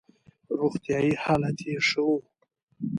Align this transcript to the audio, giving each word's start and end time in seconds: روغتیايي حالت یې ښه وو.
روغتیايي 0.59 1.13
حالت 1.23 1.57
یې 1.67 1.77
ښه 1.87 2.01
وو. 2.07 2.17